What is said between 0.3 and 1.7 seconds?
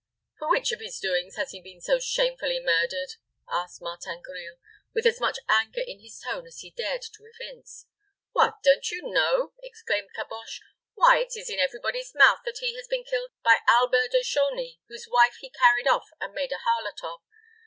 "For which of his doings has he